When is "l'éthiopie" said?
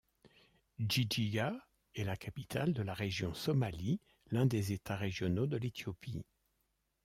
5.57-6.23